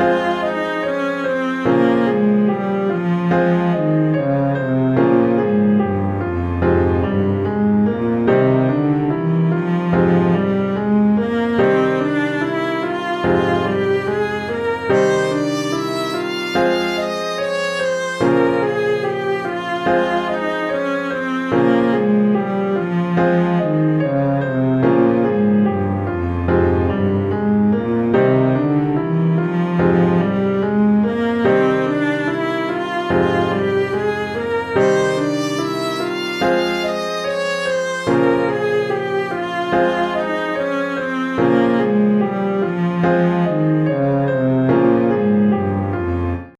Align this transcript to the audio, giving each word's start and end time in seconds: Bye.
Bye. 0.00 0.29